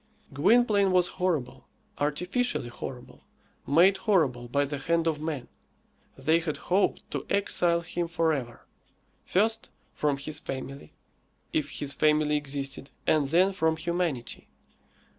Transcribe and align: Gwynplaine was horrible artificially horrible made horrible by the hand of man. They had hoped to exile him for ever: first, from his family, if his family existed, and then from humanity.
Gwynplaine 0.33 0.91
was 0.91 1.07
horrible 1.21 1.67
artificially 1.99 2.69
horrible 2.69 3.21
made 3.67 3.97
horrible 3.97 4.47
by 4.47 4.65
the 4.65 4.79
hand 4.79 5.05
of 5.05 5.21
man. 5.21 5.47
They 6.17 6.39
had 6.39 6.57
hoped 6.57 7.03
to 7.11 7.23
exile 7.29 7.81
him 7.81 8.07
for 8.07 8.33
ever: 8.33 8.65
first, 9.27 9.69
from 9.93 10.17
his 10.17 10.39
family, 10.39 10.93
if 11.53 11.69
his 11.69 11.93
family 11.93 12.35
existed, 12.35 12.89
and 13.05 13.27
then 13.27 13.53
from 13.53 13.77
humanity. 13.77 14.47